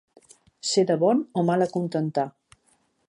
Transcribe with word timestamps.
Ser 0.69 0.83
de 0.91 0.95
bon 1.03 1.21
o 1.41 1.43
mal 1.51 1.67
acontentar. 1.67 2.27